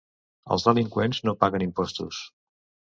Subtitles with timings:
[0.55, 2.25] Els delinqüents no paguen impostos.